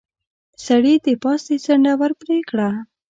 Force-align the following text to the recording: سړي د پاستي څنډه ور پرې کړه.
سړي 0.65 0.93
د 1.05 1.07
پاستي 1.23 1.57
څنډه 1.65 1.93
ور 1.99 2.11
پرې 2.21 2.37
کړه. 2.49 2.69